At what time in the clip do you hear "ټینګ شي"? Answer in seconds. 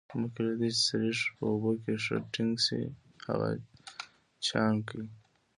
2.33-2.81